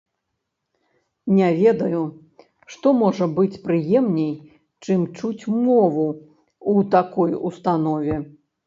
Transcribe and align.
Не 1.39 1.49
ведаю, 1.63 1.99
што 2.77 2.87
можа 3.03 3.29
быць 3.37 3.61
прыемней, 3.69 4.33
чым 4.83 4.99
чуць 5.17 5.43
мову 5.65 6.07
ў 6.13 6.77
такой 6.99 7.43
установе. 7.53 8.23